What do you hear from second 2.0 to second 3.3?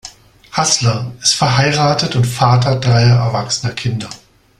und Vater dreier